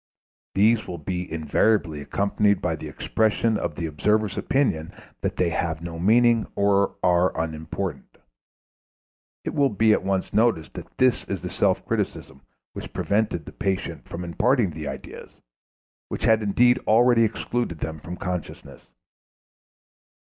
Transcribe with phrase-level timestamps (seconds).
[0.55, 5.83] These will be invariably accompanied by the expression of the observer's opinion that they have
[5.83, 8.17] no meaning or are unimportant.
[9.45, 12.41] It will be at once noticed that it is this self criticism
[12.73, 15.29] which prevented the patient from imparting the ideas,
[16.09, 18.87] which had indeed already excluded them from consciousness.